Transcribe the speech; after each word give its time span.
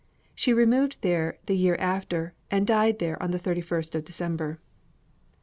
She 0.33 0.51
removed 0.51 0.97
there 1.01 1.37
the 1.45 1.55
year 1.55 1.75
after, 1.75 2.33
and 2.49 2.65
died 2.65 2.97
there 2.97 3.21
on 3.21 3.29
the 3.29 3.39
31st 3.39 3.93
of 3.93 4.03
December. 4.03 4.59